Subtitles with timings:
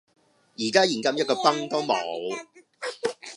[0.55, 1.93] 依家現金一個鏰都冇